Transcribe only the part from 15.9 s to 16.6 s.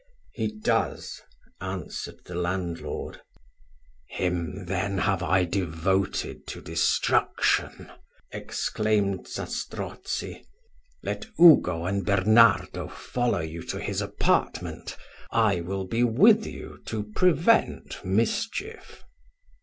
with